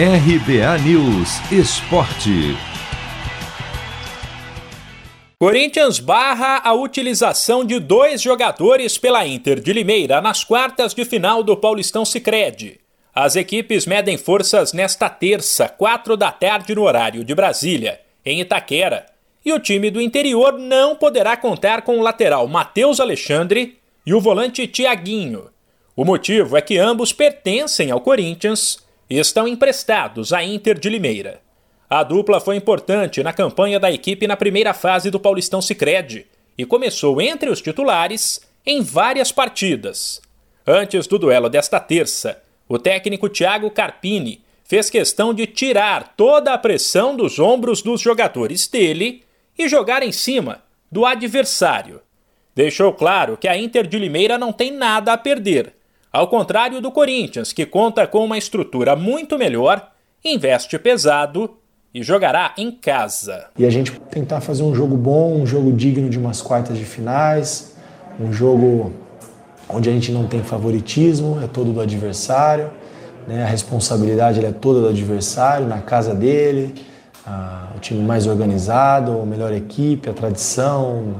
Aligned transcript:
RBA 0.00 0.78
News 0.84 1.40
Esporte. 1.50 2.56
Corinthians 5.40 5.98
barra 5.98 6.60
a 6.62 6.72
utilização 6.72 7.64
de 7.64 7.80
dois 7.80 8.22
jogadores 8.22 8.96
pela 8.96 9.26
Inter 9.26 9.58
de 9.58 9.72
Limeira 9.72 10.20
nas 10.20 10.44
quartas 10.44 10.94
de 10.94 11.04
final 11.04 11.42
do 11.42 11.56
Paulistão 11.56 12.04
Sicredi. 12.04 12.78
As 13.12 13.34
equipes 13.34 13.86
medem 13.86 14.16
forças 14.16 14.72
nesta 14.72 15.10
terça, 15.10 15.68
quatro 15.68 16.16
da 16.16 16.30
tarde 16.30 16.76
no 16.76 16.84
horário 16.84 17.24
de 17.24 17.34
Brasília, 17.34 18.00
em 18.24 18.40
Itaquera. 18.40 19.04
E 19.44 19.52
o 19.52 19.58
time 19.58 19.90
do 19.90 20.00
interior 20.00 20.56
não 20.56 20.94
poderá 20.94 21.36
contar 21.36 21.82
com 21.82 21.98
o 21.98 22.02
lateral 22.02 22.46
Matheus 22.46 23.00
Alexandre 23.00 23.76
e 24.06 24.14
o 24.14 24.20
volante 24.20 24.64
Tiaguinho. 24.68 25.50
O 25.96 26.04
motivo 26.04 26.56
é 26.56 26.60
que 26.60 26.78
ambos 26.78 27.12
pertencem 27.12 27.90
ao 27.90 28.00
Corinthians 28.00 28.86
estão 29.16 29.48
emprestados 29.48 30.32
à 30.32 30.44
Inter 30.44 30.78
de 30.78 30.90
Limeira. 30.90 31.40
A 31.88 32.02
dupla 32.02 32.40
foi 32.40 32.56
importante 32.56 33.22
na 33.22 33.32
campanha 33.32 33.80
da 33.80 33.90
equipe 33.90 34.26
na 34.26 34.36
primeira 34.36 34.74
fase 34.74 35.10
do 35.10 35.18
Paulistão 35.18 35.62
Sicredi 35.62 36.26
e 36.56 36.66
começou 36.66 37.20
entre 37.20 37.48
os 37.48 37.62
titulares 37.62 38.40
em 38.66 38.82
várias 38.82 39.32
partidas. 39.32 40.20
Antes 40.66 41.06
do 41.06 41.18
duelo 41.18 41.48
desta 41.48 41.80
terça, 41.80 42.42
o 42.68 42.78
técnico 42.78 43.28
Thiago 43.28 43.70
Carpini 43.70 44.44
fez 44.62 44.90
questão 44.90 45.32
de 45.32 45.46
tirar 45.46 46.14
toda 46.14 46.52
a 46.52 46.58
pressão 46.58 47.16
dos 47.16 47.38
ombros 47.38 47.80
dos 47.80 48.02
jogadores 48.02 48.68
dele 48.68 49.24
e 49.58 49.66
jogar 49.66 50.02
em 50.02 50.12
cima 50.12 50.62
do 50.92 51.06
adversário. 51.06 52.02
Deixou 52.54 52.92
claro 52.92 53.38
que 53.38 53.48
a 53.48 53.56
Inter 53.56 53.86
de 53.86 53.98
Limeira 53.98 54.36
não 54.36 54.52
tem 54.52 54.70
nada 54.70 55.14
a 55.14 55.16
perder 55.16 55.77
ao 56.12 56.28
contrário 56.28 56.80
do 56.80 56.90
Corinthians, 56.90 57.52
que 57.52 57.66
conta 57.66 58.06
com 58.06 58.24
uma 58.24 58.38
estrutura 58.38 58.96
muito 58.96 59.38
melhor, 59.38 59.90
investe 60.24 60.78
pesado 60.78 61.56
e 61.92 62.02
jogará 62.02 62.54
em 62.56 62.70
casa. 62.70 63.46
E 63.58 63.64
a 63.64 63.70
gente 63.70 63.92
tentar 64.10 64.40
fazer 64.40 64.62
um 64.62 64.74
jogo 64.74 64.96
bom, 64.96 65.40
um 65.40 65.46
jogo 65.46 65.72
digno 65.72 66.08
de 66.08 66.18
umas 66.18 66.42
quartas 66.42 66.76
de 66.76 66.84
finais, 66.84 67.76
um 68.20 68.32
jogo 68.32 68.92
onde 69.68 69.88
a 69.88 69.92
gente 69.92 70.10
não 70.10 70.26
tem 70.26 70.42
favoritismo, 70.42 71.40
é 71.42 71.46
todo 71.46 71.72
do 71.72 71.80
adversário, 71.80 72.70
né? 73.26 73.42
a 73.42 73.46
responsabilidade 73.46 74.44
é 74.44 74.50
toda 74.50 74.80
do 74.80 74.88
adversário, 74.88 75.66
na 75.66 75.80
casa 75.80 76.14
dele, 76.14 76.74
a, 77.26 77.68
o 77.76 77.78
time 77.78 78.02
mais 78.02 78.26
organizado, 78.26 79.20
a 79.20 79.26
melhor 79.26 79.52
equipe, 79.52 80.08
a 80.08 80.12
tradição, 80.14 81.16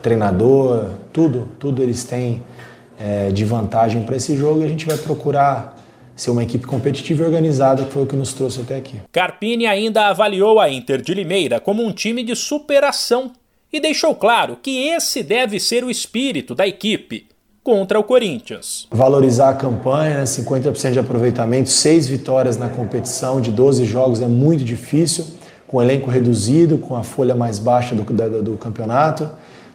treinador, 0.00 0.90
tudo, 1.12 1.48
tudo 1.58 1.82
eles 1.82 2.04
têm 2.04 2.42
é, 3.00 3.30
de 3.30 3.44
vantagem 3.44 4.02
para 4.02 4.16
esse 4.16 4.36
jogo 4.36 4.60
e 4.60 4.64
a 4.64 4.68
gente 4.68 4.84
vai 4.84 4.98
procurar 4.98 5.76
ser 6.14 6.30
uma 6.30 6.42
equipe 6.42 6.66
competitiva 6.66 7.22
e 7.22 7.26
organizada, 7.26 7.84
que 7.84 7.92
foi 7.92 8.02
o 8.02 8.06
que 8.06 8.14
nos 8.14 8.34
trouxe 8.34 8.60
até 8.60 8.76
aqui. 8.76 9.00
Carpini 9.10 9.66
ainda 9.66 10.08
avaliou 10.08 10.60
a 10.60 10.68
Inter 10.68 11.00
de 11.00 11.14
Limeira 11.14 11.58
como 11.58 11.82
um 11.82 11.92
time 11.92 12.22
de 12.22 12.36
superação 12.36 13.32
e 13.72 13.80
deixou 13.80 14.14
claro 14.14 14.58
que 14.60 14.88
esse 14.88 15.22
deve 15.22 15.58
ser 15.58 15.82
o 15.82 15.90
espírito 15.90 16.54
da 16.54 16.66
equipe 16.66 17.26
contra 17.62 17.98
o 17.98 18.04
Corinthians. 18.04 18.86
Valorizar 18.90 19.50
a 19.50 19.54
campanha, 19.54 20.18
né? 20.18 20.24
50% 20.24 20.92
de 20.92 20.98
aproveitamento, 20.98 21.70
seis 21.70 22.06
vitórias 22.06 22.58
na 22.58 22.68
competição 22.68 23.40
de 23.40 23.50
12 23.50 23.84
jogos 23.84 24.20
é 24.20 24.26
muito 24.26 24.64
difícil, 24.64 25.26
com 25.66 25.78
o 25.78 25.82
elenco 25.82 26.10
reduzido, 26.10 26.78
com 26.78 26.96
a 26.96 27.02
folha 27.02 27.34
mais 27.34 27.58
baixa 27.58 27.94
do, 27.94 28.02
do, 28.02 28.42
do 28.42 28.58
campeonato. 28.58 29.30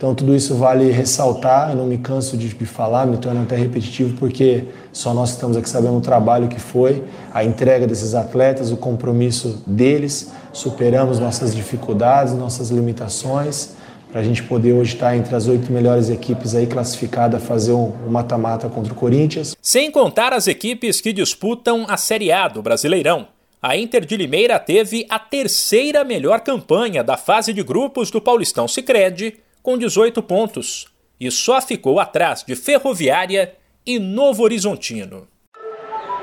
Então, 0.00 0.14
tudo 0.14 0.34
isso 0.34 0.54
vale 0.54 0.90
ressaltar, 0.90 1.72
eu 1.72 1.76
não 1.76 1.84
me 1.84 1.98
canso 1.98 2.34
de 2.34 2.48
falar, 2.64 3.04
me 3.04 3.18
torno 3.18 3.42
até 3.42 3.54
repetitivo, 3.54 4.16
porque 4.16 4.64
só 4.94 5.12
nós 5.12 5.32
estamos 5.32 5.58
aqui 5.58 5.68
sabendo 5.68 5.98
o 5.98 6.00
trabalho 6.00 6.48
que 6.48 6.58
foi, 6.58 7.04
a 7.30 7.44
entrega 7.44 7.86
desses 7.86 8.14
atletas, 8.14 8.72
o 8.72 8.78
compromisso 8.78 9.62
deles, 9.66 10.32
superamos 10.54 11.18
nossas 11.18 11.54
dificuldades, 11.54 12.32
nossas 12.32 12.70
limitações, 12.70 13.74
para 14.10 14.22
a 14.22 14.24
gente 14.24 14.42
poder 14.42 14.72
hoje 14.72 14.94
estar 14.94 15.14
entre 15.14 15.36
as 15.36 15.46
oito 15.46 15.70
melhores 15.70 16.08
equipes 16.08 16.54
aí 16.54 16.66
classificadas 16.66 17.42
a 17.42 17.44
fazer 17.44 17.72
um 17.72 17.92
mata-mata 18.08 18.70
contra 18.70 18.94
o 18.94 18.96
Corinthians. 18.96 19.54
Sem 19.60 19.90
contar 19.90 20.32
as 20.32 20.46
equipes 20.46 20.98
que 20.98 21.12
disputam 21.12 21.84
a 21.86 21.98
Série 21.98 22.32
A 22.32 22.48
do 22.48 22.62
Brasileirão. 22.62 23.28
A 23.60 23.76
Inter 23.76 24.06
de 24.06 24.16
Limeira 24.16 24.58
teve 24.58 25.04
a 25.10 25.18
terceira 25.18 26.02
melhor 26.04 26.40
campanha 26.40 27.04
da 27.04 27.18
fase 27.18 27.52
de 27.52 27.62
grupos 27.62 28.10
do 28.10 28.18
Paulistão 28.18 28.66
Sicredi 28.66 29.34
com 29.62 29.76
18 29.76 30.22
pontos 30.22 30.86
e 31.18 31.30
só 31.30 31.60
ficou 31.60 32.00
atrás 32.00 32.42
de 32.42 32.56
Ferroviária 32.56 33.56
e 33.86 33.98
Novo 33.98 34.42
Horizontino. 34.42 35.28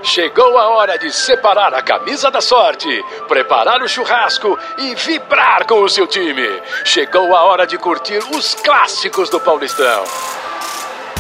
Chegou 0.04 0.58
a 0.58 0.70
hora 0.70 0.98
de 0.98 1.12
separar 1.12 1.74
a 1.74 1.82
camisa 1.82 2.30
da 2.30 2.40
sorte, 2.40 2.88
preparar 3.28 3.82
o 3.82 3.88
churrasco 3.88 4.58
e 4.78 4.96
vibrar 4.96 5.66
com 5.66 5.82
o 5.82 5.90
seu 5.90 6.08
time. 6.08 6.48
Chegou 6.86 7.36
a 7.36 7.44
hora 7.44 7.66
de 7.66 7.78
curtir 7.78 8.20
os 8.36 8.56
clássicos 8.56 9.30
do 9.30 9.40
Paulistão. 9.40 10.04